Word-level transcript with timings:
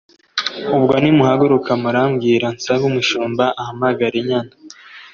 Ubwo 0.77 0.93
nimuhuguka 1.01 1.71
murambwira 1.81 2.47
nsabe 2.55 2.83
umushumba 2.91 3.43
ahamagare 3.61 4.15
inyana 4.21 4.53